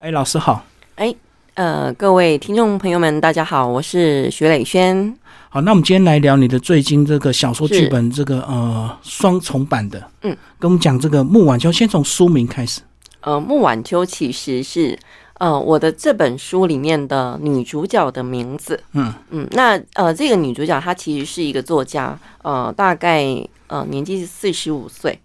[0.00, 0.64] 哎，老师好。
[0.94, 1.12] 哎，
[1.54, 5.12] 呃，各位听众朋友们，大家好，我是徐磊轩。
[5.48, 10.08] 好，那我们今天来聊你的最近这个小说剧本，这个呃双重版的。
[10.22, 12.80] 嗯，跟我们讲这个穆晚秋，先从书名开始。
[13.22, 14.96] 呃，穆晚秋其实是
[15.38, 18.80] 呃我的这本书里面的女主角的名字。
[18.92, 23.24] 嗯嗯，那呃这个女主角她其实是一个作家，呃，大概
[23.66, 25.18] 呃年纪是四十五岁。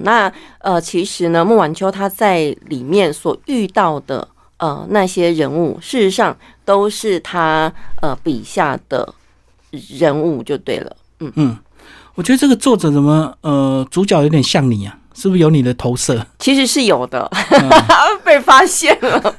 [0.00, 9.14] 那呃，其实呢，孟晚秋他在里面所遇到的呃那些人物，事实上都是他呃笔下的
[9.70, 10.96] 人物就对了。
[11.20, 11.56] 嗯嗯，
[12.14, 14.98] 我觉得这个作者怎么呃主角有点像你啊。
[15.14, 16.24] 是不是有你的投射？
[16.38, 17.30] 其实是有的，
[18.24, 19.34] 被发现了。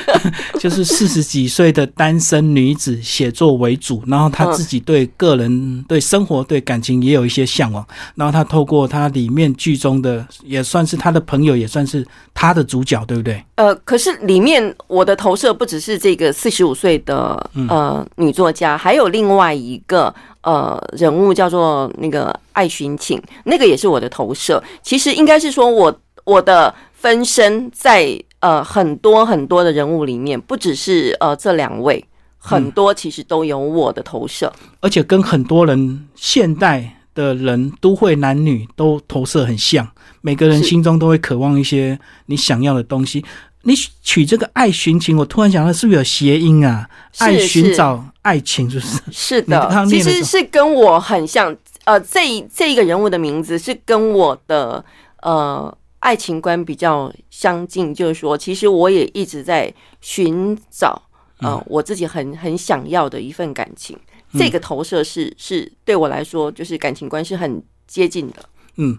[0.58, 7.86] 就是四十几岁的单身女子，写作为主，然后她自己对个人、对生活、对感情也有一些向往。
[8.14, 13.44] 然后她透过她里面剧中的，也算是她的朋友，也算是她的主角，对不对？
[13.56, 20.14] 呃，可是里面我的投射不只是这个四十五岁的呃女作家，还有另外一个。
[20.46, 24.62] 呃，人物叫做那个爱寻情，那个也是我的投射。
[24.80, 32.04] 其实应该是说，我我的分身在呃很多很多的人物里面，不只是呃这两位，
[32.38, 39.88] 很多其实都有我的投射，而且跟很多人现代的人都会男女都投射很像，
[40.20, 43.24] 每个人心中都会渴望一些你想要的东西。
[43.66, 46.88] 你取这个爱寻情，我突然想到，是不是有谐音啊？
[47.18, 49.02] 爱寻找爱情，是不是？
[49.10, 51.54] 是的，其实是跟我很像。
[51.84, 52.20] 呃，这
[52.52, 54.84] 这一个人物的名字是跟我的
[55.22, 61.00] 呃爱情观比较相近，就是说，其实我也一直在寻找
[61.38, 63.96] 呃我自己很很想要的一份感情。
[64.32, 68.36] 这个投射是是对我来说，就是感情观是很接近的。
[68.76, 68.98] 嗯。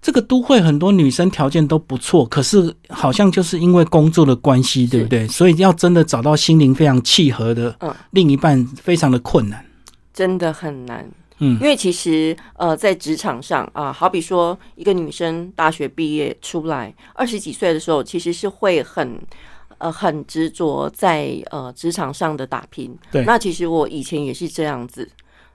[0.00, 5.26] 这个都会很多女生条件都不错，可是好像就是因为工作的关系，对不对？
[5.26, 7.76] 所以要真的找到心灵非常契合的
[8.12, 9.62] 另一半，非常的困难，
[10.14, 11.04] 真的很难。
[11.40, 19.20] 嗯，因为其实呃，在职场上啊，好比说一个女生大学毕业出来，二十几岁的时候，其实是会很
[19.78, 22.96] 呃很执着在呃职场上的打拼。
[23.10, 25.08] 对，那其实我以前也是这样子。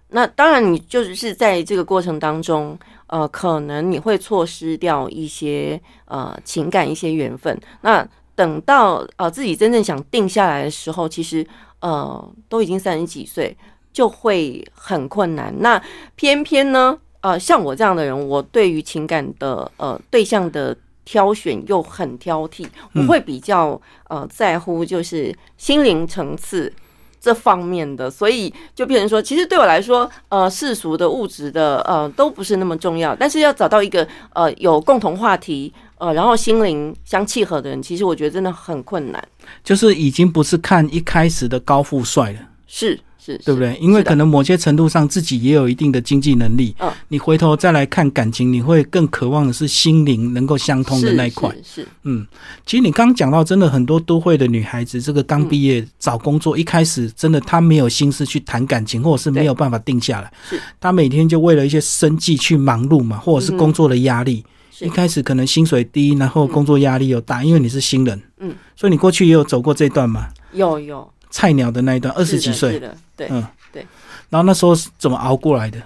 [0.09, 2.77] 那当然，你就是在这个过程当中。
[3.07, 7.59] 呃，可能你会错失掉一些呃情感、一些缘分。
[7.81, 11.45] 那等到呃自己真正想定下来的时候，其实
[11.79, 13.55] 呃都已经三十几岁，
[13.91, 15.53] 就会很困难。
[15.59, 15.81] 那
[16.15, 20.75] 偏偏呢，呃，像我这样的人，我对于情感的呃对象的
[21.05, 22.65] 挑选又很挑剔，
[22.95, 26.73] 我会比较呃在乎就是心灵层次。
[27.23, 33.15] 这方面的，所以就变成说，其实对我来说，呃，世俗的物质的，呃，都不是那么重要。
[33.15, 39.25] 但是要找到一个呃有共同话题，呃，然后心灵相契合的人，其实我觉得真的很困难。
[39.63, 42.99] 就是已经不是看一开始的高富帅了，是。
[43.23, 43.77] 是对不对？
[43.79, 46.75] 因为可能某些程度上自己也有一定的经济能力。
[46.79, 51.49] 嗯，你回头再来看感情，你会更渴望的是心灵能够相通的那一块。
[51.63, 52.25] 是，嗯，
[52.65, 60.31] 其实你刚刚讲到，真的很多都会的女孩子，这个刚毕业找工作，一开始真的她没有心思去谈感情，或者是没有办法定下来。
[60.49, 64.43] 是，她每天就为了一些生计去忙碌嘛，或者是工作的压力。
[64.79, 68.19] 一开始可能薪水低，然后工作压力又大，因为你是新人。
[68.39, 70.27] 嗯，所以你过去也有走过这段吗？
[70.51, 71.07] 有有。
[71.33, 72.79] 菜鸟的那一段，二十几岁，
[73.17, 73.83] 对，嗯，对。
[74.29, 75.81] 然后那时候是怎么熬过来的？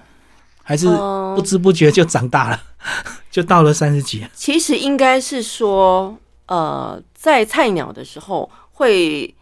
[0.62, 0.86] 还是
[1.34, 2.62] 不知不觉就长大了，
[3.32, 4.28] 就到了三十几？
[4.36, 6.14] 其实应该是说，
[6.48, 9.34] 呃，在菜鸟的时候会，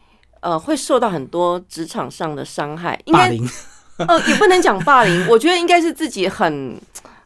[0.42, 3.50] 呃，会受到很多职场上的伤害，霸凌。
[3.98, 6.80] 呃，也不能讲霸凌， 我觉得应该是自己很，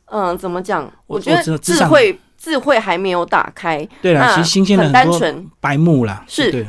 [0.05, 0.89] 嗯，怎么讲？
[1.05, 3.85] 我觉得智慧智慧还没有打开。
[4.01, 6.65] 对了，其实新鲜的很单纯，白目啦，是。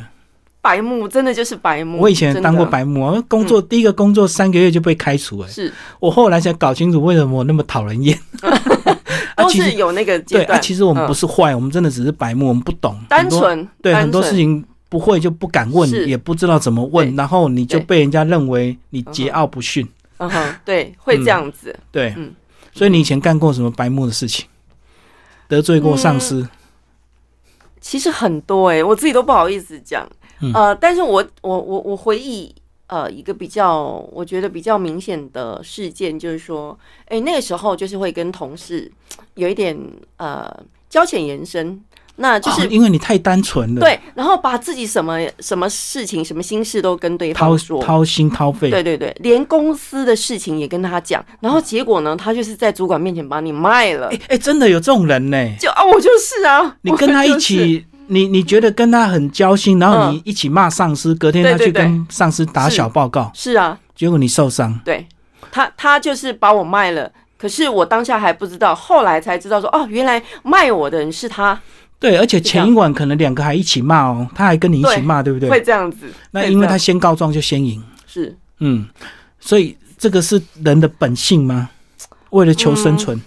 [0.61, 1.99] 白目真的就是白目。
[1.99, 5.39] 我以前当过白目，工作第一个工作三个月就被开除。
[5.39, 8.17] 哎，是我后来才搞清楚为什么我那么讨人厌。
[9.35, 12.95] 都是有那个对啊，其实我们不是坏，我们真的只是白目，我们不懂。
[13.09, 19.87] 单纯对很多事情不会就不敢问，也不知道怎么问，然后你就被人家认为你桀骜不驯。
[20.17, 21.75] 嗯哼，对，会这样子。
[21.91, 22.31] 对，嗯，
[22.71, 24.45] 所以你以前干过什么白目的事情？
[25.47, 26.47] 得罪过上司？
[27.79, 30.07] 其实很多哎，我自己都不好意思讲。
[30.53, 32.53] 呃，但是我我我我回忆，
[32.87, 38.91] 呃，一个比较我觉得比较明显的事件，就是说，哎，那个时候就是会跟同事
[39.35, 39.77] 有一点
[40.17, 40.51] 呃
[40.89, 41.81] 交浅言深，
[42.17, 55.37] 那就是因为你太单纯了，对，然后把自己什么什么事情、什么心事都跟对方说，掏心掏肺，对对对，连公司的事情也跟他讲，然后结果呢，他就是在主管面前把你卖了，哎哎，真的有这种人呢？
[55.57, 57.85] 就啊，我就是啊，你跟他一起。
[58.11, 63.53] 你你觉得跟他很交心，然后你一起骂上司，隔天他去跟上司打小报告，是。
[63.53, 64.77] 啊，结果你受伤。
[64.83, 65.07] 对。
[65.49, 67.09] 他，他就是把我卖了。
[67.37, 71.59] 可是我当下还不知道，后来才知道说，哦，原来卖我的人是他，
[71.99, 75.49] 对，而且前一晚可能两个还一起骂哦，他还跟你一起骂，对不对？
[75.49, 76.11] 会这样子。
[76.31, 78.37] 那因为他先告状就先赢，是。
[78.59, 78.87] 嗯，
[79.39, 81.69] 所以这个是人的本性吗？
[82.29, 83.19] 为了求生存，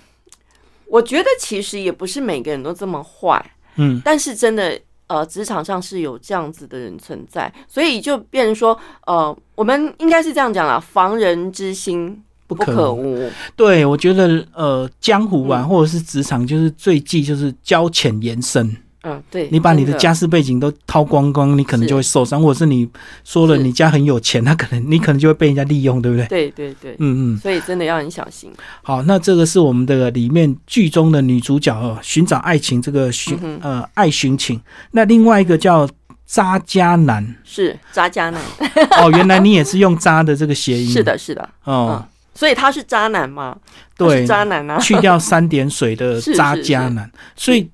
[0.87, 3.44] 我觉得其实也不是每个人都这么坏，
[3.76, 12.97] 嗯但是真的，呃，职场上是有这样子的人存在，所以就变成说，呃，我们应该是这样讲啦，防人之心不不可无。
[12.97, 13.31] 可无。
[13.56, 18.76] 对，我觉得呃，江湖啊，嗯或者是职场，就是最忌就是交浅言深。
[19.04, 22.88] 嗯，对，你把你的家世背景都掏光光，你可能就会受伤，或者是你
[23.22, 26.26] 说了你家很有钱，他可能你可能就会被人家利用，对不对？
[26.26, 28.50] 对对对，嗯嗯，所以真的要很小心。
[28.82, 34.58] 好，那这个是我们的里面剧中的女主角哦，寻找爱情这个寻、嗯呃爱寻情。
[34.92, 35.86] 那另外一个叫
[36.24, 38.40] 渣家男是渣渣男，
[39.02, 42.02] 哦，原来你也是用渣的这个谐音，是的，是的，哦，
[42.34, 43.54] 所以他是渣男嘛？
[43.98, 44.78] 对，渣男啊。
[44.80, 47.68] 去掉三点水的渣渣是家男，所以。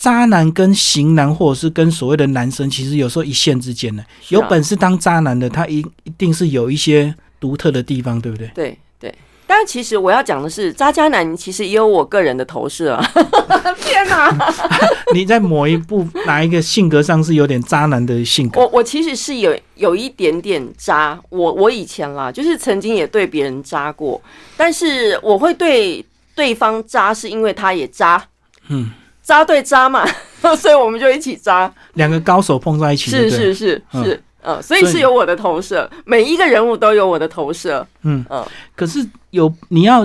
[0.00, 4.02] 渣男跟型男，或者是跟所谓的男生，其实有时候一线之间的。
[4.02, 8.50] 啊有本事当渣男的，他一一定是有一些独特的地方，对不对？
[8.54, 9.14] 对对，
[9.46, 13.12] 但其实我要讲的是，渣渣男其实也有我个人的投射啊！
[13.82, 14.34] 天哪，
[15.12, 18.58] 你在某一部 哪一个性格上是有点渣男的性格？
[18.58, 24.18] 我我其实是有有一点点渣，我我以前啦，就是曾经也对别人渣过，
[24.56, 26.02] 但是我会对
[26.34, 28.24] 对方渣，是因为他也渣，
[28.68, 28.90] 嗯，
[29.30, 30.04] 渣对扎嘛，
[30.58, 38.44] 所以我们就一起扎，两个高手碰在一起，是是是是嗯所以是有我的投射，每一个人物都有我的投射，嗯嗯。
[38.74, 40.02] 可是有你要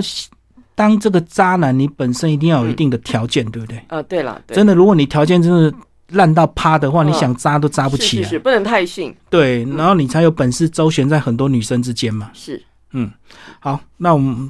[0.76, 3.82] 当这个渣男，你本身一定要有一定的条件，对不对？
[3.88, 5.74] 呃，对了，对，真的，如果你条件真的
[6.10, 7.08] 烂到趴的话，嗯。
[7.08, 8.22] 你想渣都渣不起来。
[8.22, 12.30] 是是是，不能太逊，对，然后你才有本事周旋在很多女生之间嘛。
[12.32, 12.62] 是
[12.92, 13.10] 嗯。
[13.58, 14.48] 好，那我们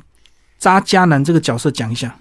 [0.58, 2.14] 渣渣男这个角色讲一下，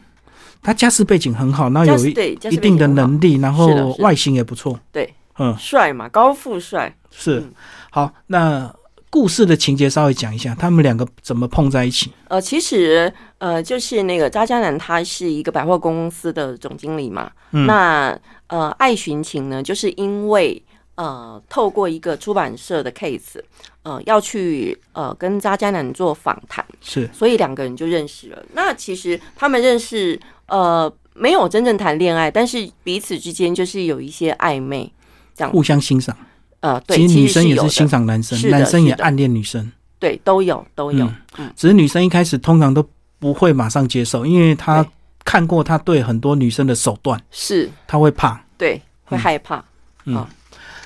[0.66, 4.80] 他家世背景很好，然后有一对一定的能力，然后外形也不错。
[4.92, 6.92] 对，嗯，帅嘛，高富帅。
[7.12, 7.54] 是嗯。
[7.92, 8.76] 好，那
[9.12, 12.12] 故事的情节稍微讲一下，他们两个怎么碰在一起？
[12.28, 17.32] 呃，其实呃，就是那个渣渣男，他是一个百货公司的总经理嘛。
[17.52, 20.62] 嗯那呃，爱寻情呢，就是因为
[20.96, 23.40] 呃，透过一个出版社的 case，
[23.84, 28.44] 呃，要去呃跟渣渣男做访谈，是所以两个人就认识了。
[28.54, 34.92] 那其实他们认识呃没有真正谈恋爱，但是彼此之间就是有一些暧昧，
[35.36, 35.52] 这样。
[35.52, 36.16] 互相欣赏。
[36.60, 39.72] 呃，对，其实女生也是欣赏男生，男生也暗恋女生。
[40.00, 42.88] 对，都有都有，嗯只是女生一开始通常都
[43.20, 44.86] 不会马上接受，因为她
[45.24, 47.70] 看过他对很多女生的手段，是。
[47.88, 48.44] 她会怕。
[48.58, 49.64] 对，会害怕。
[50.06, 50.26] 嗯。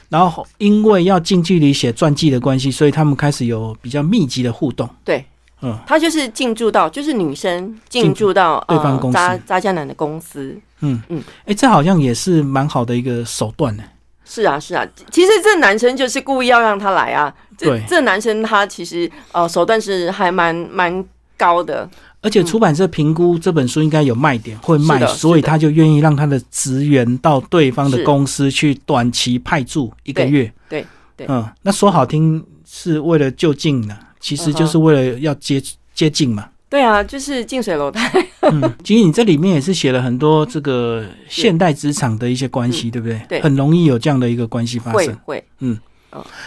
[0.09, 4.89] 然后因为要近距离写传记的关系，所以他们开始有比较密集的互动。
[5.05, 5.23] 对，
[5.61, 10.57] 嗯，他就是进驻到，就是女生进驻到呃对方公司渣渣家男的公司。
[10.81, 13.83] 嗯嗯，哎，这好像也是蛮好的一个手段呢。
[14.23, 17.33] 是啊，是啊，其实这男生就是故意要让他来啊。
[17.57, 21.03] 这对这男生他其实呃手段是还蛮蛮
[21.35, 21.89] 高的。
[22.21, 30.51] 而且出版社评估这本书应该有卖点，会卖，的所以他就愿意让他的职员到对方的公司去短期派驻一个月。
[30.67, 30.85] 对
[31.15, 35.61] 对嗯，那说好听是为了就近呢，其实就是为了要接
[35.93, 36.49] 接近嘛。
[36.69, 38.11] 对啊，就是近水楼台。
[38.41, 43.17] 嗯， 其实你这里面也是写了很多这个现代职场的一些关系，对不对？
[43.17, 45.17] 嗯对很容易有这样的一个关系发生。
[45.25, 45.77] 会会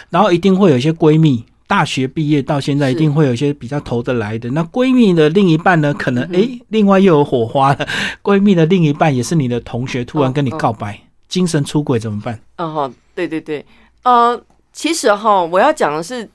[0.09, 4.49] 然后一定会有一些闺蜜，大学毕业到现在，一定会有一些比较投得来的。
[4.51, 7.87] 那闺蜜的另一半呢，可能诶，另外又有火花了。
[8.21, 12.39] 闺蜜的另一半也是你的同学，突然跟你嗯嗯告白，精神出轨怎么办？
[12.57, 13.65] 嗯哈，对对对，
[14.03, 16.29] 呃，其实哈，我要讲的是，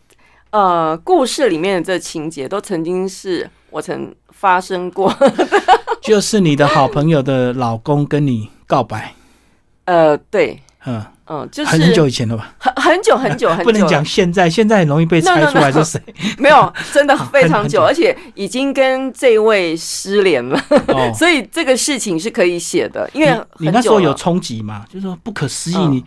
[0.51, 5.15] 呃，故事里面的这情节都曾经是我曾发生过。
[6.01, 9.15] 就是你的好朋友的老公跟你告白，
[9.85, 12.55] 呃，对，嗯，嗯，就是很很久以前了吧？
[12.59, 16.01] 很很久很久 很久，不能讲现在，现在很容易被猜出来是谁。
[16.39, 24.87] 没有，真的非常久，而且已经跟这位失联了，哦，所以这个事情是可以写的，因为你你那时候有冲击嘛？
[24.89, 25.93] 就是说不可思议，嗯。
[25.93, 26.05] 你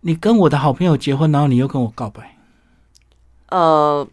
[0.00, 2.35] 你跟我的好朋友结婚，然后你又跟我告白，
[3.48, 4.06] 呃，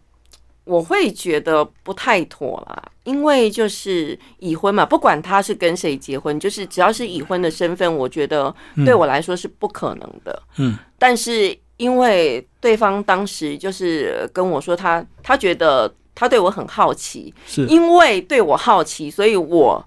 [0.64, 10.42] 我会觉得不太妥啦，因为就是已婚嘛，不管他是跟谁结婚，就是只要是已婚的身份，我觉得嗯对我来说是不可能的。
[10.56, 19.84] 嗯，但是因为对方当时就是跟我说他，他觉得他对我很好奇，是因为对我好奇，所以我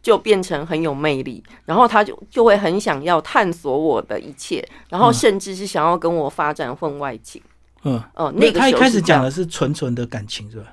[0.00, 7.42] 就变成很有魅力，然后他就就会很想要探索我的一切，然后甚至是想要跟我发展婚外情。
[7.44, 7.50] 嗯，
[8.14, 10.66] 哦，那个他一开始讲的，是纯纯的感情，是吧？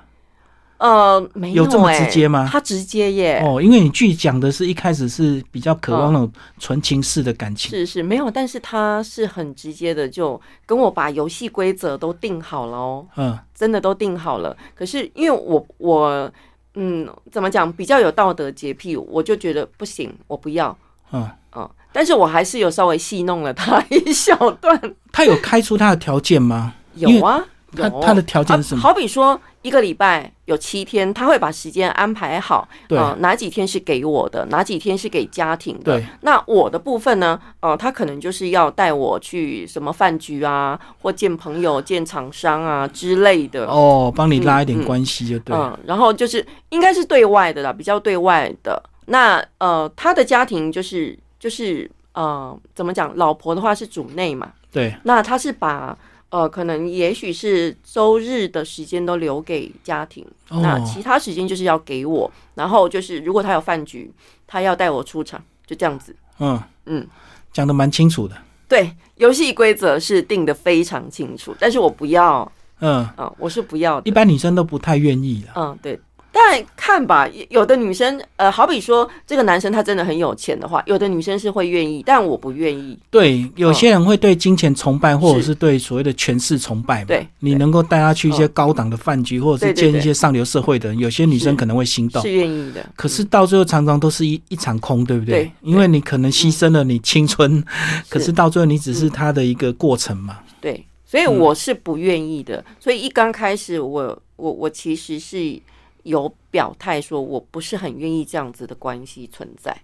[0.78, 14.56] 呃，没有这么欸直接吗他直接耶，哦，因为你剧讲的是一开始是比较渴望那种纯情式的感情，是是没有，但是他是很直接的，就跟我把游戏规则都定好了哦，嗯真的都定好了。
[14.74, 16.28] 可是因为我我
[16.74, 20.76] 嗯，怎么讲，比较有道德洁癖，我就觉得不行，我不要。
[21.12, 24.80] 嗯，嗯，但是我还是有稍微戏弄了他一小段。
[25.12, 26.74] 他有开出他的条件吗？
[26.94, 27.44] 有啊，
[27.76, 35.98] 他有他的条件是什么啊好比说，一个礼拜有七天，他会把时间安排好，对呃，哪几天是给我的，哪几天是给家庭的。
[35.98, 43.66] 对，那我的部分呢，呃，他可能就是要带我去什么饭局啊，或见朋友、见厂商啊之类的。
[43.66, 45.78] 哦，帮你拉一点关系就对了。
[45.78, 48.82] 嗯，然后就是应该是对外的啦，比较对外的。
[49.06, 53.16] 那呃，他的家庭就是就是呃，怎么讲？
[53.16, 55.96] 老婆的话是主内嘛，对，那他是把
[56.32, 62.32] 呃，可能也许是周日的时间都留给家庭，那哦，其他时间就是要给我。
[62.54, 64.10] 然后就是如果他有饭局，
[64.46, 66.16] 他要带我出场，就这样子。
[66.38, 67.06] 嗯嗯，
[67.52, 68.34] 讲的蛮清楚的。
[68.66, 74.08] 对，游戏规则是定的非常清楚，但是我不要，嗯，啊、我是不要的。
[74.08, 75.52] 一般女生都不太愿意的。
[75.54, 76.00] 嗯，对。
[76.32, 82.98] 但看吧，有的女生，呃，好比说这个男生他真的很有钱的话，有的女生是会愿意，但我不愿意。
[83.10, 87.06] 对，有些人会对金钱崇拜，或者是是对所谓的权势崇拜嘛。
[87.06, 92.32] 对对你能够带他去一些高档的饭局，或者是见一些上流社会的人，有些女生可能会心动是。
[92.32, 95.44] 愿意的，可是到最后常常都是一一场空，对不对？
[95.44, 97.62] 对因为你可能牺牲了你青春，
[98.08, 100.38] 可是是到最后你只是他的一个过程嘛。
[100.60, 102.64] 对，所以我是不愿意的。
[102.80, 105.60] 所以一刚开始我，我我其实是
[106.02, 109.76] 有表态说，我不是很愿意这样子的关系存在。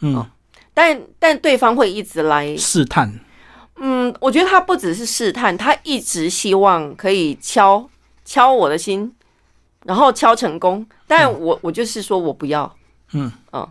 [0.00, 0.26] 嗯哦，
[0.74, 3.12] 但但对方会一直来，试探。
[3.76, 7.88] 嗯，我觉得他不只是试探，他一直希望可以敲
[8.24, 9.14] 敲我的心，
[9.84, 10.86] 然后敲成功。
[11.06, 12.74] 但我我就是说我不要，
[13.12, 13.68] 嗯嗯，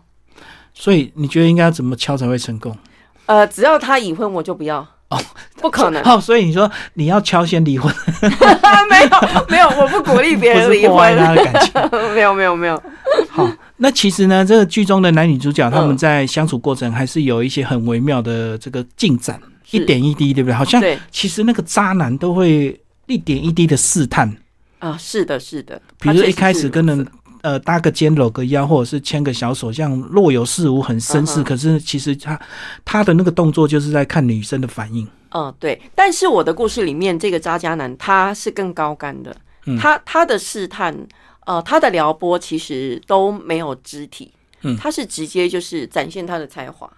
[0.73, 2.77] 所以你觉得应该要怎么敲才会成功？
[3.25, 4.87] 呃，只要他已婚，我就不要。
[5.09, 5.21] 哦，
[5.57, 7.93] 不可能，哦，所以你说你要敲先离婚，
[8.89, 11.73] 没有没有，我不鼓励别人离婚，他的感情。
[12.15, 12.81] 没有没有没有，
[13.29, 19.77] 好，那其实呢，这个剧中的男女主角他们嗯在相处过程还是有一些很微妙的这个进展，是。
[19.77, 20.53] 一点一滴，对不对？
[20.53, 20.81] 好像
[21.11, 24.35] 其实那个渣男都会一点一滴的试探，
[24.79, 25.79] 啊，是的，是的。
[25.99, 27.05] 比如说一开始跟人
[27.45, 31.41] 呃搭个肩、搂个腰，或者是牵个小手，这样若有似无，很绅士。
[31.41, 32.39] 嗯可是其实他
[32.83, 35.07] 他的那个动作就是在看女生的反应。
[35.29, 35.79] 嗯，对。
[35.93, 39.35] 但是我的故事里面，这个渣渣男他是更高干的，
[39.67, 39.77] 嗯。
[39.77, 40.97] 他他的试探，
[41.45, 44.31] 呃，他的撩拨其实都没有肢体，
[44.63, 44.75] 嗯。
[44.75, 46.89] 他是直接就是展现他的才华，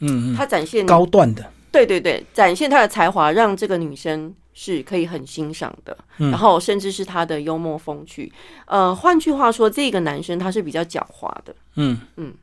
[0.00, 8.30] 嗯嗯，他展现高段的，对对对，展现他的才华，让这个女生是可以很欣赏的，嗯然后甚至是他的幽默风趣。
[8.66, 12.34] 呃，换句话说，这个男生他是比较狡猾的，嗯嗯，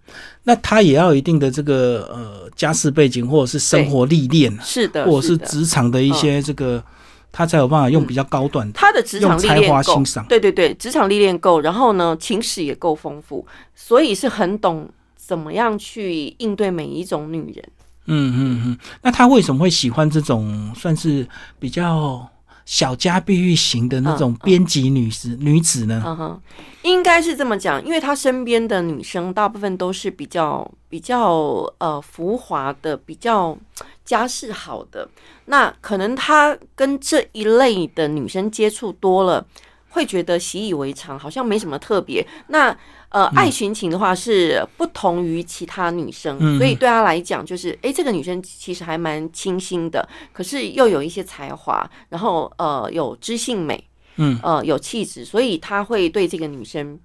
[0.41, 6.83] 那他也要有一定的这个呃家世背景，或者是生活历练啊，是的，或者是职场的一些这个，
[7.31, 8.73] 他才有办法用比较高段的。
[8.73, 13.45] 他的职场历练够对对对，职场历练够，然后呢，情史也够丰富，
[13.75, 17.63] 所以是很懂怎么样去应对每一种女人。
[18.07, 21.27] 嗯嗯嗯，那他为什么会喜欢这种算是
[21.59, 22.27] 比较
[22.65, 26.01] 小家碧玉型的那种编辑女子、女子呢？
[26.05, 26.41] 嗯哼，
[26.83, 31.31] 应该是这么讲，因为他身边的女生大部分都是比较比较
[31.77, 33.57] 呃浮华的，比较
[34.03, 35.07] 家世好的。
[35.45, 39.45] 那可能他跟这一类的女生接触多了，
[39.97, 42.23] 会觉得习以为常，好像没什么特别。
[42.49, 42.77] 那
[43.09, 53.83] 呃，爱寻情的话是不同于其他女生，嗯所以对她来讲，就是诶，这个女生其实还蛮清新的，可是又有一些才华，然后呃有知性美，
[54.17, 56.99] 嗯，呃有气质，所以他会对这个女生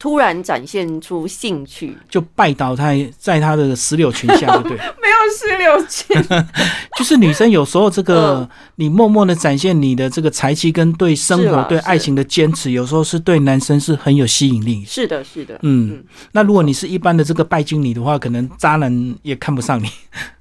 [0.00, 1.94] 突然展现出兴趣。
[2.08, 4.76] 就拜倒他在他的石榴裙下， 对不对？
[4.78, 6.44] 没有石榴裙，
[6.96, 14.82] 就是女生有时候这个 嗯，你默默的展现你的这个才气跟对生活、对爱情的坚持，有时候是对男生是很有吸引力。
[14.86, 19.86] 是的，是的，嗯嗯，那如果你是一般的这个拜金女的话，可能渣男也看不上你，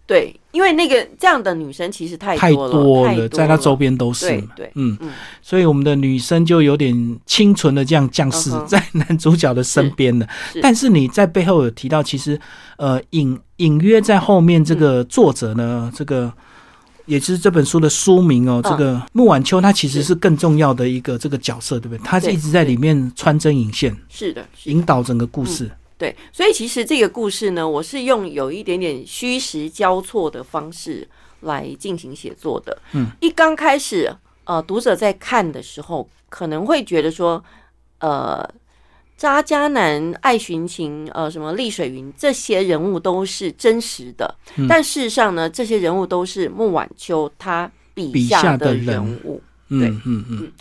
[0.09, 4.47] 对，因为那个这样的女生其实太太多了，多了，在她周边都是对嘛。
[4.55, 4.97] 对，嗯。
[5.01, 8.67] 嗯，所以我们的女生就有点清纯的这样降世嗯哼。
[8.67, 10.27] 在男主角的身边了。
[10.51, 12.41] 是但是你在背后有提到，其实
[12.77, 14.77] 呃隐隐约在后面这嗯。
[14.77, 16.33] 个作者呢，这个
[17.05, 18.71] 也是这本书的书名哦，嗯。
[18.71, 22.03] 这个穆晚秋她其实是更重要的一个这个角色，对不对？
[22.03, 25.69] 她是一直在里面穿针引线，是的引导整个故事。
[25.99, 31.05] 对，所以其实这个故事呢，我是用有一点点虚实交错的方式
[31.41, 32.81] 来进行写作的。
[32.93, 34.09] 嗯，一刚开始，
[34.45, 37.43] 呃，读者在看的时候可能会觉得说，
[37.99, 38.49] 呃，
[39.17, 44.33] 渣渣男、爱寻情、呃，什么丽水云这些人物都是真实的，
[44.69, 49.41] 但事实上呢，这些人物都是穆晚秋他笔下的人物。
[49.67, 50.51] 嗯嗯嗯。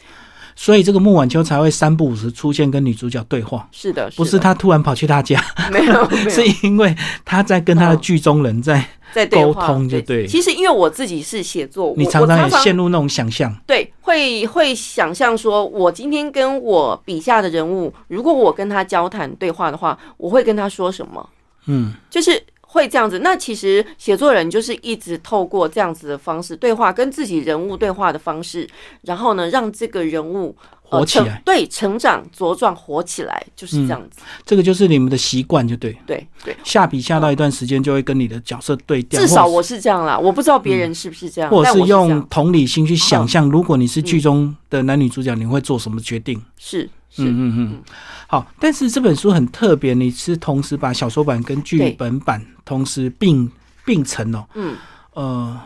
[0.61, 6.93] 所以这个穆婉秋才会三不五时出现跟女主角对话，是的，不是他突然跑去他家， 没有， 是因为
[7.25, 8.85] 他在跟他的剧中人在
[9.15, 10.27] 在沟通，就对。
[10.27, 21.31] 其实因为我自己是写作，你常常也陷入那种想象，对，会会想象说，我今天跟我笔下的人物，如果我跟他交谈对话的话，我会跟他说什么？
[21.67, 22.43] 嗯，就是。
[22.71, 28.69] 会这样子，那其实写作人就是一直透过这样子的方式对话，跟自己人物对话的方式，
[29.03, 30.55] 然后呢，让这个人物
[30.91, 34.21] 活起来，对，成长茁壮，活起来，就是这样子。
[34.47, 36.57] 这个就是你们的习惯，就对，对对。
[36.65, 39.21] 下笔下到一段时间，就会跟你的角色对调。
[39.21, 46.43] 至少我是这样啦，我不知道别人是不是这样，或者是用同理心去想象，如果你是剧中的男女主角，你会做什么决定？
[46.57, 47.83] 是，嗯嗯嗯。
[48.27, 53.51] 好，但是这本书很特别，你是同时把小说版跟剧本版同时并
[53.85, 54.47] 并成哦。
[54.55, 54.77] 嗯，
[55.15, 55.61] 呃，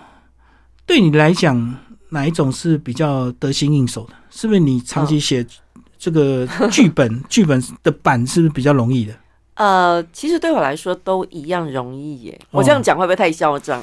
[0.87, 1.77] 对你来讲，
[2.13, 4.13] 哪一种是比较得心应手的？
[4.31, 5.45] 是不是你长期写
[5.99, 9.15] 这个剧本， 剧本的版是不是比较容易的？
[9.55, 12.41] 呃，其实对我来说都一样容易耶。
[12.51, 13.83] 我这样讲会不会太嚣张？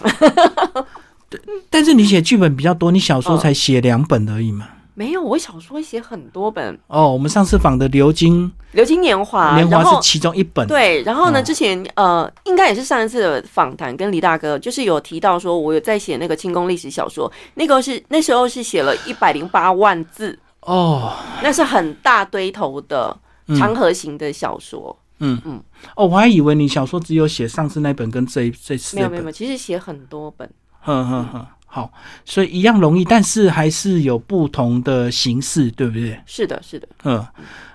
[1.29, 4.67] 对，但是你写剧本比较多，你小说才写两本而已嘛。
[4.99, 7.09] 没有，我小说写很多本哦。
[7.09, 10.67] 我们上次访的《流金流金年华》，年华是其中一本。
[10.67, 23.17] 对，然后呢，之前呃，应该也是上一次的访谈，跟李大哥就是有提到说，我有在写那个清宫历史小说，那个是那时候是写了一百零八万字哦，那是很大堆头的
[23.57, 24.93] 长河型的小说。
[25.19, 25.63] 嗯嗯，
[25.95, 30.51] 哦，我还以为你小说只有写上次那本跟这这次没有没有，其实写很多本。
[30.81, 31.45] 哼哼哼。
[31.71, 31.93] 好，
[32.25, 36.19] 所以一样容易，但是还是有不同的形式，对不对？
[36.25, 36.87] 是的，是的。
[37.03, 37.23] 嗯，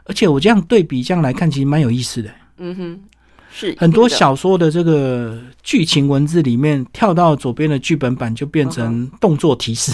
[0.04, 2.28] 而且我这样对比这样来看，其实蛮有意思的。
[2.58, 3.00] 嗯哼，
[3.52, 9.92] 是很多小说的这个剧情文字里面，跳到左边的剧本版就变成动作提示。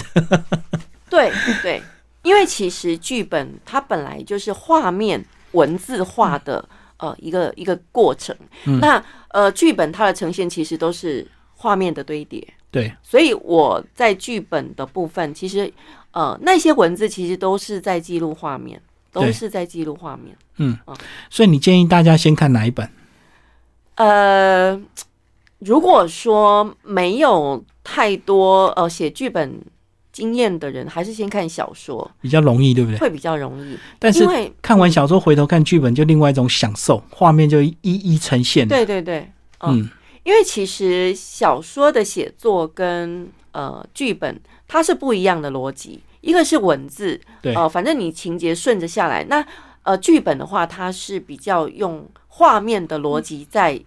[1.07, 1.79] 对对，
[2.23, 8.35] 因为其实剧本它本来就是画面文字化的呃一个一个过程。
[8.79, 12.45] 那呃，剧本它的呈现其实都是画面的堆叠。
[12.71, 15.71] 对，所以我在剧本的部分，其实
[16.11, 18.81] 呃那些文字其实都是在记录画面，
[19.11, 20.33] 都是在记录画面。
[20.55, 20.77] 嗯，
[21.29, 22.89] 所以你建议大家先看哪一本？
[23.95, 24.81] 呃，
[25.59, 29.61] 如果说没有太多呃写剧本
[30.13, 32.97] 经验的人，还是先看小说比较容易，对不对？
[32.97, 34.25] 会比较容易，但是
[34.61, 38.65] 看完小说回头看剧本，就另外一种享受，画面就一一呈现。
[38.65, 39.29] 对对对，
[39.59, 39.89] 嗯。
[40.23, 47.19] 因为其实小说的写作跟呃剧本它是不一样的逻辑，一个是文字，
[47.55, 49.45] 呃，反正你情节顺着下来，那
[49.83, 53.81] 呃剧本的话，它是比较用画面的逻辑在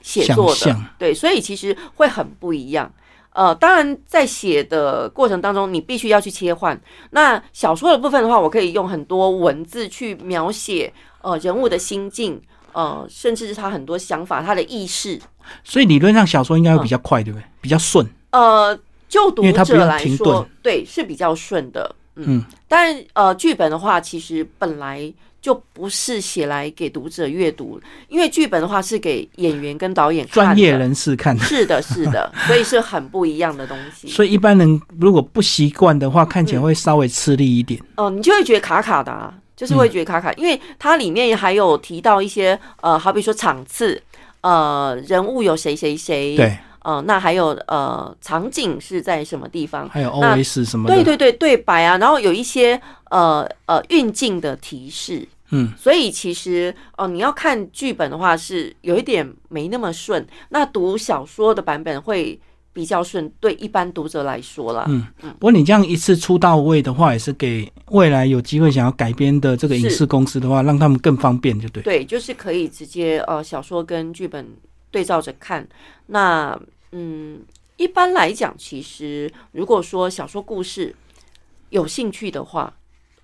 [0.00, 2.92] 写作的，对，所以其实会很不一样。
[3.34, 6.80] 呃，当然在写的过程当中，你必须要去切换。
[7.10, 10.92] 那小说的部分的话，我可以用很多文字去描写
[11.22, 12.40] 呃人物的心境。
[12.72, 15.20] 呃，甚至是他很多想法，他的意识。
[15.64, 17.44] 所以理论上小说应该会比较快，对不对？
[17.60, 18.06] 比较顺。
[18.30, 21.94] 呃，就读者来说，对，是比较顺的。
[22.16, 31.42] 嗯，但呃，剧本的话，其实本来就不是写来给读者阅读，因为剧本的话是给演员跟导演、专业人士看的。
[31.44, 34.08] 是的，是的， 所以是很不一样的东西。
[34.08, 37.80] 所以一般人如果不习惯的话，看起来会稍微吃力一点。
[37.96, 39.34] 哦，你就会觉得卡卡的啊。
[39.56, 44.02] 就是会觉得卡卡，因为它里面还有提到一些呃，好比说场次，
[44.40, 62.40] 呃，人物有谁谁谁，对，呃，那还有呃，场景是在什么地方，还有 O S 什么，对对对，对白啊，然后有一些呃呃运镜的提示，嗯，所以其实哦，你要看剧本的话是有一点没那么顺，那读小说的版本会。
[62.72, 64.86] 比较顺，对一般读者来说啦。
[64.88, 65.30] 嗯嗯。
[65.32, 71.82] 不过你这样一次出到位的话，也是给未来有机会想要改编的这个影视公司的话，让他们更方便，就对。
[71.82, 74.48] 对，就是可以直接呃小说跟剧本
[74.90, 75.68] 对照着看。
[76.06, 76.58] 那
[76.92, 77.40] 嗯，
[77.76, 80.94] 一般来讲，其实如果说小说故事
[81.68, 82.72] 有兴趣的话，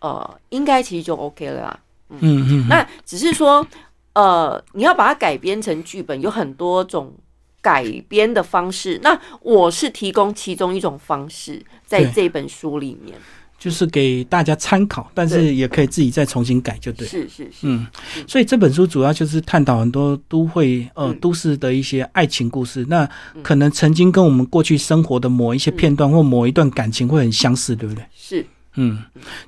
[0.01, 1.81] 呃，应该其实就 OK 了啦。
[2.11, 2.67] 嗯嗯。
[2.69, 3.67] 那只是说，
[4.13, 7.15] 呃，你要把它改编成剧本，有很多种。
[7.61, 13.15] 改编的方式，那我是提供其中一种方式，在这本书里面。
[13.59, 17.05] 就是给大家参考，但是也可以自己再重新改，就对。
[17.09, 17.85] 是是是，嗯，
[18.25, 23.11] 所以这本书主要就是探讨很多都会呃都市的一些爱情故事，那
[23.43, 28.05] 可能曾经跟我们过去生活的某一些片段或某一段感情会很相似，对不对？
[28.15, 28.47] 是，
[28.81, 28.97] 嗯，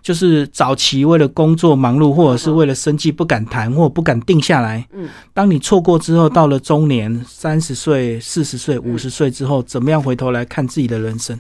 [0.03, 4.85] 就是早期为了工作忙碌，或者是为了生计不敢谈或不敢定下来。
[4.93, 11.38] 嗯，当你错过之后，到了中年，三十岁、四十岁、五十岁之后，怎么样回头来看自己的人生？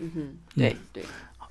[0.00, 0.20] 嗯哼，
[0.54, 1.02] 对对。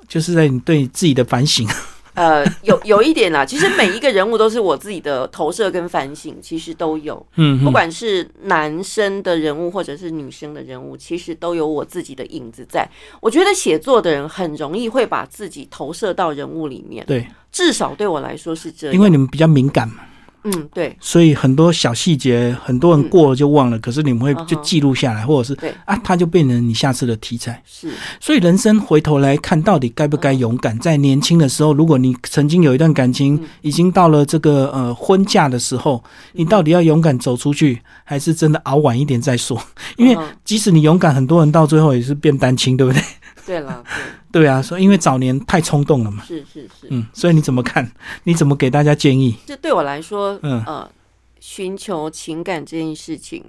[0.07, 1.65] 就是在你对自己的反省，
[2.13, 3.45] 呃，有 有一点啦。
[3.45, 7.25] 其实每一个人物都是我自己的投射跟反省，其实都有。
[7.35, 12.87] 嗯，不管是男生的人物或者是女生的人物，其实都有我自己的影子在。
[13.19, 17.05] 我觉得写作的人很容易会把自己投射到人物里面。
[17.05, 18.95] 对，至少对我来说是这样。
[18.95, 19.95] 因为你们比较敏感嘛。
[20.43, 27.61] 嗯，对，所以很多小细节，很多人过了就忘了，可是你们会就记录下来，或者是对啊，它就变成你下次的题材。
[27.65, 30.77] 是，所以人生回头来看，到底该不该勇敢？
[30.79, 39.61] 在年轻的时候，如果你曾经有一段感情，已经到了这个呃婚嫁的时候，你到底要勇敢走出去，还是真的熬晚一点再说？
[39.97, 43.01] 因为即使你勇敢，很多人到最后也是变单亲，对不对？
[43.45, 43.83] 对了，
[44.31, 46.23] 对啊，所以因为早年太冲动了嘛。
[46.23, 47.91] 是是是，嗯，所以你怎么看？
[48.23, 49.35] 你怎么给大家建议？
[49.45, 50.91] 这对我来说，嗯呃，
[51.39, 53.43] 寻求情感这件事情，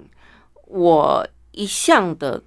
[0.67, 2.41] 我一向的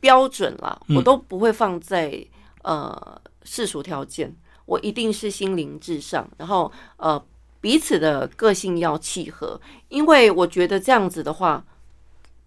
[0.00, 2.24] 标准啦，我都不会放在
[2.62, 4.34] 呃世俗条件，
[4.66, 7.22] 我一定是心灵至上，然后呃
[7.60, 11.64] 彼此的个性要契合，因为我觉得这样子的话。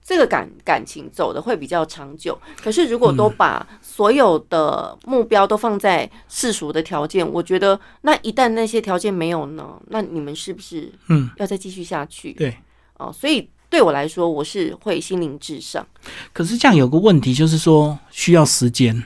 [0.04, 12.34] 这个感感情走的会比较长久，可是如果都把所有的目标都放在世俗的条件，我觉得那一旦那些条件没有呢，那你们是不是嗯要再继续下去？
[12.34, 12.58] 对，
[12.98, 15.86] 哦，所以对我来说，我是会心灵至上。
[16.34, 19.04] 可是这样有个问题，就是说需要时间。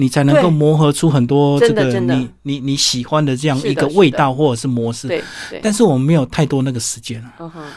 [0.00, 5.06] 你才能够磨合出很多这个你你你喜欢的这样一个味道或者是模式。
[5.06, 5.22] 对，
[5.62, 7.22] 但是我们没有太多那个时间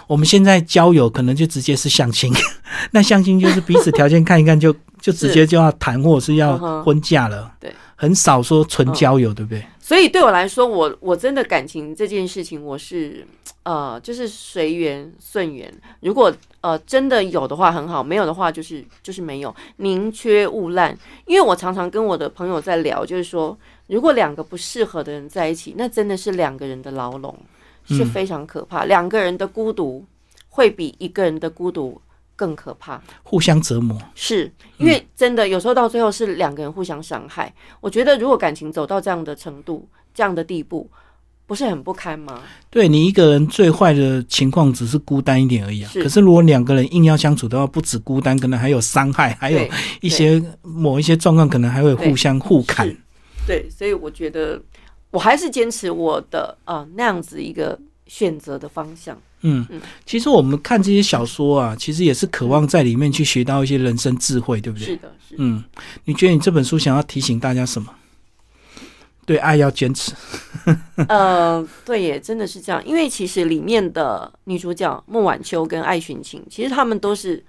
[0.07, 2.33] 我们现在交友可能就直接是相亲，
[2.91, 7.51] 那相亲就是彼此条件看一看就就直接就要谈或者是要婚嫁了。
[7.59, 9.63] 对，很少说纯交友，对不对？
[9.83, 13.27] 所以对我来说，我我真的感情这件事情，我是
[13.63, 15.69] 呃，就是随缘顺缘。
[15.99, 20.97] 如果呃真的有的话很好，没有的话就是就是没有，宁缺毋滥。
[21.25, 27.35] 因为我常常跟我的朋友在聊，就是说，如果两个不适合的人在一起，那真的是两个人的牢笼，
[27.83, 28.85] 是非常可怕。
[28.85, 30.05] 两个人的孤独
[30.47, 31.99] 会比一个人的孤独。
[32.35, 37.53] 更可怕，互相折磨，是因为真的有时候到最后是两个人互相伤害。
[37.79, 40.89] 我觉得如果感情走到这样的程度、这样的地步，
[41.45, 42.41] 不是很不堪吗？
[42.69, 45.91] 对你一个人最坏的情况只是孤单一点而已啊。
[45.93, 49.59] 可是如果两个人硬要相处的话，不止孤单，可能还有伤害，还有
[50.01, 52.87] 一些某一些状况，可能还会互相互砍。
[53.45, 54.59] 对，所以我觉得
[55.11, 59.17] 我还是坚持我的呃那样子一个选择的方向。
[59.45, 59.65] 嗯，
[60.05, 64.85] 其实我们看这些小说啊，其实也是渴望在里面去学到一些人生智慧，对不对？
[64.85, 65.43] 是的，是的。
[65.43, 65.61] 嗯，
[66.05, 67.93] 你觉得你这本书想要提醒大家什么？
[69.25, 70.13] 对，爱要坚持。
[71.09, 72.81] 呃，对，也真的是这样。
[72.85, 77.43] 因为其实里面的女主角孟晚秋跟艾寻晴，其实他们都是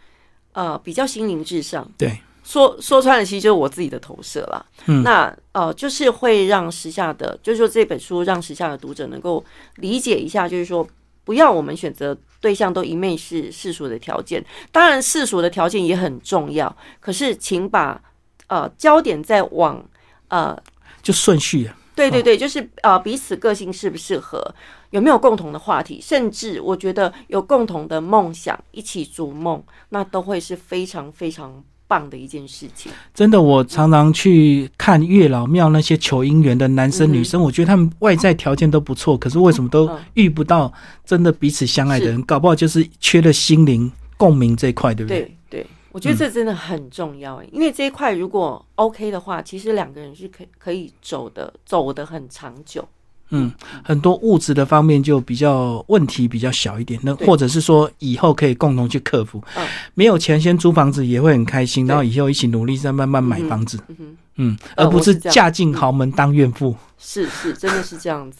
[0.52, 1.88] 呃比较心灵至上。
[1.96, 4.66] 对，说说穿了，其实就是我自己的投射啦。
[4.86, 9.44] 嗯，那呃，就是会让时下的，就是说这本书让时下的读者能够
[9.76, 10.84] 理解一下，就是说。
[11.24, 16.74] 不要我们选择对象都一昧是世俗的条件，当然世俗的条件也很重要。
[17.00, 18.00] 可是，请把
[18.46, 19.84] 呃焦点再往
[20.28, 20.56] 呃
[21.02, 24.54] 就顺序啊，对对对，就是呃彼此个性适不适合，
[24.90, 31.64] 有没有共同的话题，甚至我觉得有共同的梦想，一起逐梦，那都会是非常非常。
[31.94, 40.72] 棒的一件事情，真的，我常常去看月老庙那些求姻缘的男生女生，我觉得他们外在条件都不错，可是为什么都遇不到
[41.04, 42.20] 真的彼此相爱的人？
[42.24, 45.20] 搞不好就是缺了心灵共鸣这一块，对不对？
[45.20, 52.84] 对对，我觉得这真的很重要因为这一块如果 OK 的话，其实两个人是可可以走的，走的很长久。
[53.30, 53.50] 嗯，
[53.82, 59.42] 很多物质的方面就比较问题比较小一点，那或者是说以后可以共同去克服。
[59.56, 63.78] 嗯，没有钱先租房子也会很开心，然后以后一起努力再慢慢买房子。
[64.36, 66.76] 嗯，而不是嫁进豪门当怨妇。
[66.98, 68.38] 是是，真的是这样子。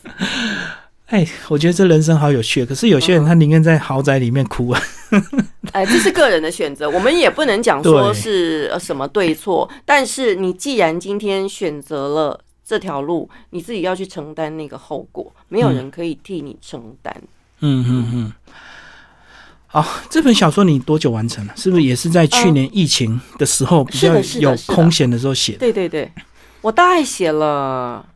[1.07, 2.65] 哎，我觉得这人生好有趣。
[2.65, 4.81] 可是有些人他宁愿在豪宅里面哭啊。
[5.73, 9.69] 哎，这是个人的选择，我们也不能讲说是什么对错。
[9.85, 12.41] 但是你既然今天选择了。
[12.65, 17.15] 这条路你自己要去承担那个后果，没有人可以替你承担。
[17.61, 18.33] 嗯嗯嗯。
[19.67, 21.53] 好，这本小说你多久完成了？
[21.57, 25.59] 是不是也是在去年疫情的时候比较有空闲的时候写的？
[25.59, 26.11] 对对对，
[26.61, 28.07] 我大概写了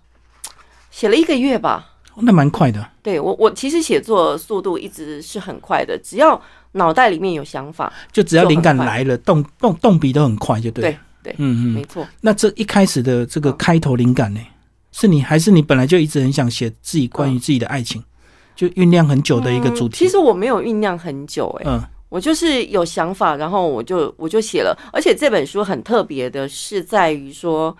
[0.91, 1.97] 写了一个月吧。
[2.21, 2.89] 那蛮快的。
[3.03, 6.41] 对我，我其实写作速度一直是很快的，只要
[6.73, 10.83] 脑袋里面有想法，就只要灵感来了，动动动笔都很快，就对。
[10.83, 12.07] 对对，嗯嗯，没错。
[12.21, 14.41] 那这一开始的这个开头灵感呢，
[14.93, 18.03] 是你还是你本来就一直很想写自己关于自己的爱情，
[18.57, 19.97] 就酝酿很久的一个主题？
[19.97, 24.77] 其实我没有酝酿很久，哎，嗯，我就是有想法，然后我就我就写了。
[24.93, 27.77] 而且这本书很特别的是在于说，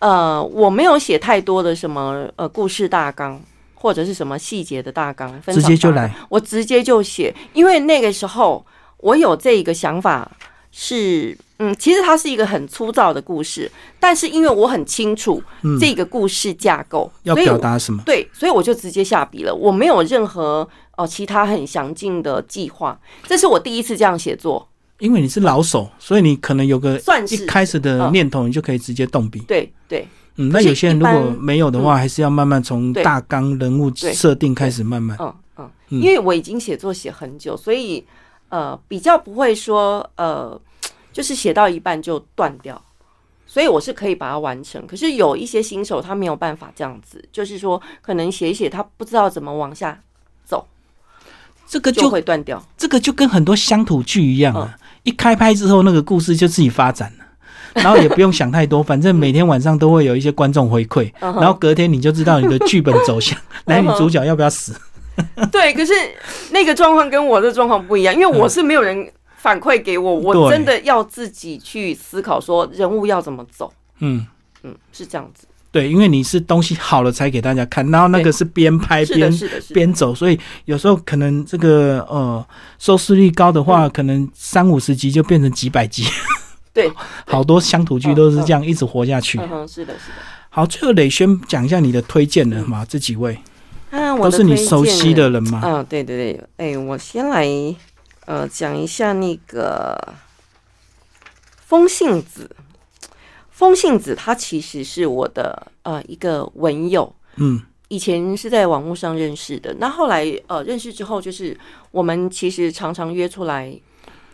[0.00, 3.40] 呃，我没有写太多的什么呃故事大纲。
[3.82, 8.62] 或者是什么细节的大纲，直接就来，我直接就写，因为那个时候
[8.98, 10.30] 我有这一个想法，
[10.72, 15.42] 是嗯，其实它是一个很粗糙的故事，但是因为我很清楚
[15.78, 24.66] 这个故事架构要表达什么，对，所以我就直接下笔了，我没有任何哦其他很详尽的计划，这是我第一次这样写作。
[24.98, 29.40] 因为你是老手，所以你可能有个算一开始的念头，你就可以直接动笔。
[29.40, 30.06] 对对。
[30.36, 35.16] 嗯，那有些人如果没有的话，还是要慢慢从大纲、人物设定开始慢慢。
[35.18, 35.34] 嗯。
[35.56, 38.04] 嗯，因为我已经写作写很久，所以
[38.50, 40.60] 呃比较不会说呃
[41.12, 42.80] 就是写到一半就断掉，
[43.46, 44.86] 所以我是可以把它完成。
[44.86, 50.00] 可是有一些新手他没有办法这样子，就是说可能写一写他不知道怎么往下
[50.44, 50.66] 走，
[51.66, 52.62] 这个就会断掉。
[52.76, 57.24] 这个就跟很多乡土剧一样啊，一开拍之后那个故事就自己发展了。
[57.72, 64.74] 然后也不用想太多，反正每天晚上都会有一些观众回馈，然后隔天你就知道你的剧本走向，男女 主角要不要死。
[65.52, 65.92] 对，可是
[66.50, 73.72] 那个状况跟我的状况不一样，因为我是没有人反馈给我，我真的要自己去思考说人物要怎么走。
[74.00, 74.26] 嗯
[74.62, 75.46] 嗯，是这样子。
[75.72, 79.32] 对，因为你是东西好了才给大家看，然后那个是边拍边
[79.72, 82.44] 边走，所以有时候可能这个呃
[82.78, 86.04] 收视率高的话，可能三五十集就变成几百集。
[86.74, 86.90] 对，
[87.26, 89.38] 好多乡土剧都是这样一直活下去。
[89.38, 90.16] 嗯，是的，是的。
[90.48, 92.84] 好，最后磊轩讲一下你的推荐人嘛？
[92.84, 93.38] 这几位，
[93.90, 95.60] 啊，都是你熟悉的人吗？
[95.64, 96.44] 嗯，对对对。
[96.56, 97.46] 哎，我先来
[98.26, 100.14] 呃讲一下那个
[101.66, 102.50] 风信子。
[103.50, 109.74] 风信子他其实是我的呃一个文友，嗯，以前是在网络上认识的。
[109.78, 111.56] 那后来呃认识之后，就是
[111.90, 113.78] 我们其实常常约出来。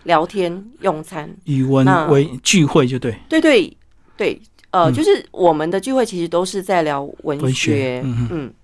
[0.05, 3.77] 聊天用餐，语文为聚会就对，对对
[4.16, 4.40] 对，
[4.71, 8.55] 呃，就是我们的聚会其实都是在聊文学，嗯嗯。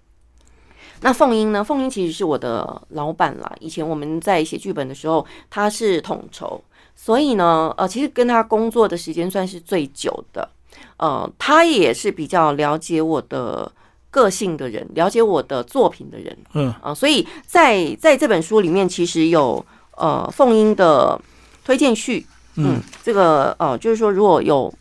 [1.03, 1.62] 那凤英呢？
[1.62, 3.53] 凤英其实是我的老板啦。
[3.61, 6.61] 以前我们在写剧本的时候，他是统筹，
[6.97, 10.49] 所以呢，呃，其实跟他工作的时间算是最久的。
[10.97, 13.71] 呃，他也是比较了解我的
[14.11, 19.65] 个性的人，了解我的作品的人，嗯啊，所以在在这本书里面，其实有
[19.97, 21.21] 呃凤英的。
[21.65, 24.75] 推荐序，嗯，这个呃，就是说，如果有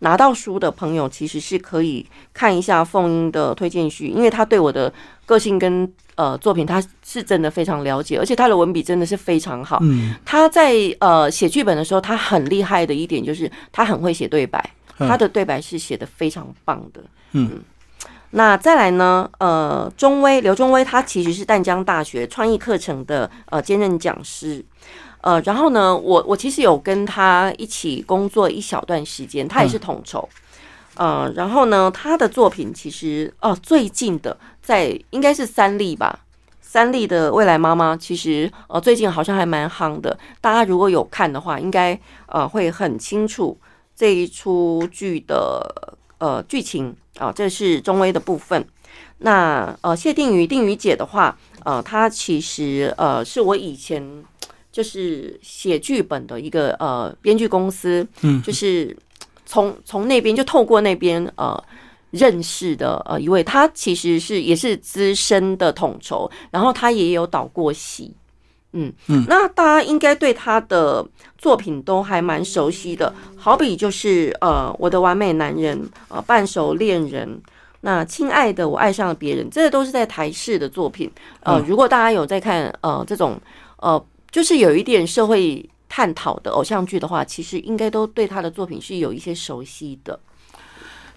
[0.00, 4.92] 拿到书的朋友，其实是可以看一下凤英的推荐序，因为他对我的
[5.24, 9.78] 个性跟呃作品，他是真的非常了解，而且他的文笔真的是非常好。
[9.82, 17.00] 嗯，他在呃写剧本的时候，他很厉害的一点就是他很会写对白，他的对白是写的非常棒的。
[17.32, 17.62] 嗯，
[18.30, 24.62] 那再来呢，呃，中威刘中威，他其实是淡江大学创意课程的呃兼任讲师。
[25.24, 30.28] 呃，然后呢，我我其实有跟他一起工作一小段时间，他也是统筹。
[30.96, 36.18] 呃，然后呢，他的作品其实哦，最近的在应该是三立吧，
[36.60, 40.14] 三立的未来妈妈，其实呃最近好像还蛮夯的。
[40.42, 43.56] 大家如果有看的话，应该呃会很清楚
[43.96, 48.62] 这一出剧的呃剧情啊，这是中微的部分。
[49.20, 51.34] 那呃谢定宇定宇姐的话，
[51.64, 54.22] 呃，她其实呃是我以前。
[54.74, 58.94] 就是写剧本的一个呃编剧公司，嗯，就是
[59.46, 61.56] 从从那边就透过那边呃
[62.10, 68.12] 认识的呃一位，他其实是也是资深的统筹，然后他也有导过戏，
[68.72, 68.92] 嗯。
[69.06, 71.06] 嗯，那大家应该对他的
[71.38, 77.40] 作品都还蛮熟悉的，好比就是呃我的完美男人，呃半熟恋人，
[77.82, 81.08] 那亲爱的我爱上了别人，这些都是在台视的作品，
[81.44, 83.40] 呃，如果大家有在看呃这种
[83.76, 84.04] 呃。
[84.34, 90.18] 就是有一点社会探讨的偶像剧的话，其实应该都对他的作品是有一些熟悉的。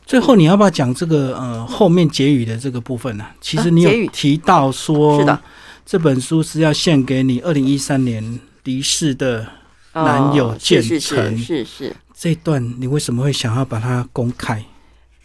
[0.05, 3.25] 最后，你要不要讲这个呃后面结语的这个部分呢？
[3.41, 5.41] 其实你有提到说，是的，
[5.83, 9.47] 这本书是要献给你二零一三年离世的
[9.93, 11.95] 男友建成，是是。
[12.13, 14.63] 这段你为什么会想要把它公开？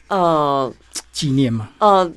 [0.08, 0.72] 呃，
[1.12, 1.68] 纪念嘛？
[1.76, 2.10] 呃。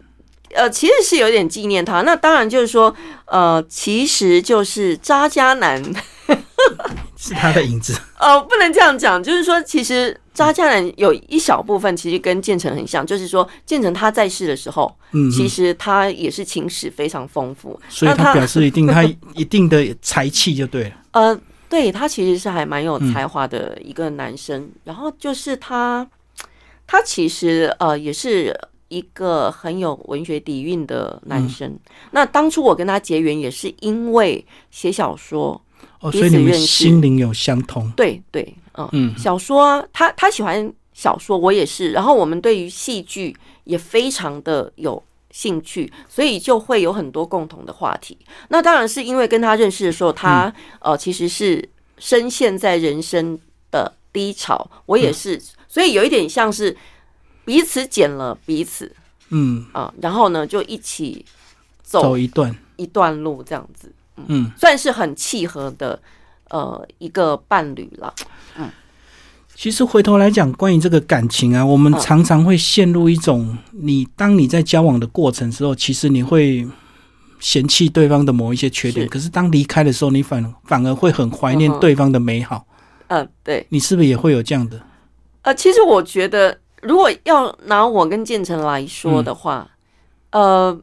[0.56, 2.02] 呃，其实是有点纪念他。
[2.02, 5.84] 那当然就是说，呃，其实就是渣渣男，
[7.18, 7.94] 是他的影子。
[8.18, 19.04] 呃，不能这样讲，就是说，其实渣渣男有一小部分其实跟建成很像，就是说，建成他在世的时候，嗯，其实他也是情史非常丰富，所以他表示一定他
[19.36, 20.92] 一定的才气就对了。
[21.12, 26.08] 呃，对他其实是还蛮有才华的一个男生，然后就是他，
[26.88, 28.58] 他其实呃也是。
[28.88, 31.78] 一个很有文学底蕴的男生。
[32.12, 35.60] 那当初我跟他结缘，也是因为写小说，
[36.00, 37.92] 哦，所以你们心灵有相通。
[37.92, 41.92] 对对，嗯嗯，小说他他喜欢小说，我也是。
[41.92, 48.18] 然后我们对于戏剧也非常的有兴趣，所以就会有很多共同的话题。
[48.50, 51.68] 那当然是因为跟他认识的时候，他呃其实是
[51.98, 53.40] 深陷在人生
[53.72, 56.78] 的低潮，我也是，所以有一点像是。
[57.46, 58.92] 彼此捡了彼此，
[59.30, 59.66] 嗯。
[59.72, 61.24] 啊，然后呢，就一起
[61.82, 62.54] 走一段。
[62.78, 63.90] 一段路，这样子，
[64.28, 65.98] 嗯，算是很契合的
[66.50, 68.14] 呃一个伴侣了。
[68.58, 68.70] 嗯，
[69.56, 76.68] 其实回头来讲，关于这个感情啊，我们常常会陷入一种，你当你在交往的过程之后，其实你会
[77.40, 82.68] 嫌弃对方的某一些缺点，可是当离开的时候，你反反而会很怀念对方的美好。
[83.08, 84.82] 嗯，对，你是不是也会有这样的？
[85.44, 86.60] 呃，其实我觉得。
[86.88, 89.68] 如果要拿我跟建成来说的话，
[90.32, 90.78] 呃，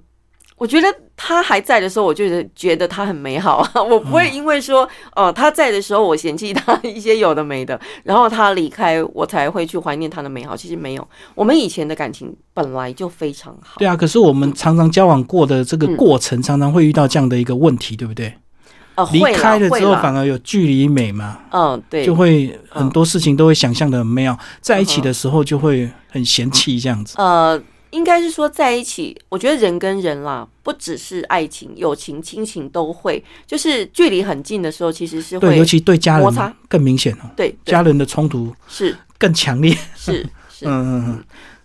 [0.57, 0.87] 我觉得
[1.17, 3.71] 他还在的时候，我就觉得他很美好啊。
[3.83, 10.57] 我不会因为说，哦，他在的时候我嫌弃他一些有的没的， 然后他离开我才会去怀念他的美好。
[10.57, 13.79] 其实没有，我们以前的感情本来就非常好。
[13.79, 18.35] 对啊，可是我们常常交往过的这个过程，常常会遇到这样的一个问题，对不对？
[19.13, 21.39] 离开了之后，反而有距离美嘛？
[21.51, 24.39] 嗯，对，就会很多事情都会想象的很美好。
[24.61, 27.15] 在一起的时候，就会很嫌弃这样子。
[27.17, 37.31] 呃，应该是说在一起，我觉得人跟人啦，不只是爱情、友情、亲情都会，就是距离很近的时候，其实是会，尤其对家人摩擦更明显哦。
[37.35, 39.77] 对，家人的冲突是更强烈。
[39.97, 41.25] 是是， 嗯嗯嗯。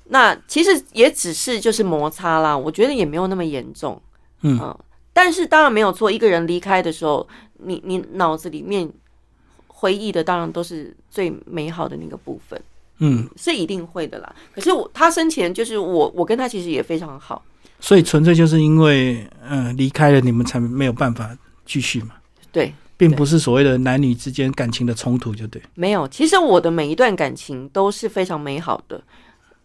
[0.10, 4.02] 那其实也只是就是摩擦啦，我觉得也没有那么严重。
[4.44, 4.78] 嗯。
[5.18, 7.28] 但是当然没有错，一个人离开的时候，
[7.64, 8.88] 你你脑子里面
[9.66, 12.62] 回忆的当然都是最美好的那个部分，
[13.00, 14.36] 嗯，是一定会的啦。
[14.54, 17.44] 可是我他生前就是我，我跟他其实也非常好，
[17.80, 22.12] 所以纯粹就是因为嗯离开了，你们才没有办法继续嘛。
[22.52, 25.60] 对，并不是所谓的男女之间感情的冲突，就对。
[25.74, 29.02] 没有，其实我的每一段感情都是非常美好的。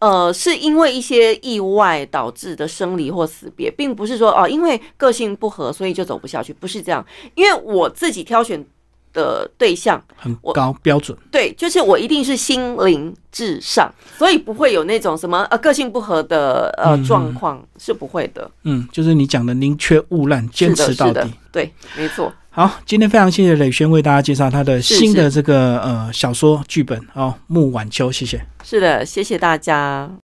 [0.03, 7.07] 呃，是因为一些意外导致的生离或死别，并不是说哦，因为个性不合，所以就走不下去，不是这样。
[7.37, 8.67] 因为我自己挑选
[9.12, 13.88] 的对象很高标准，对，就是我一定是心灵至上，
[14.19, 18.51] 所以不会有那种什么呃个性不合的呃状况，是不会的。
[18.65, 22.33] 嗯，就是你讲的宁缺毋滥，坚持到底，对，没错。
[22.55, 28.38] 好，今天非常谢谢磊轩为大家介绍他的新的这个呃小说剧本哦，《木晚秋》，谢谢。
[28.62, 30.12] 是的，谢谢大家。